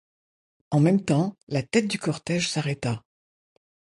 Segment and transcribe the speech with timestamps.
[0.71, 3.03] En même temps la tête du cortège s’arrêta.